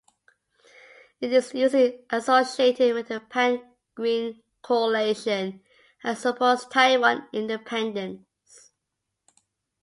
[1.19, 5.61] It is usually associated with the Pan-Green Coalition
[6.03, 8.71] and supports Taiwan independence.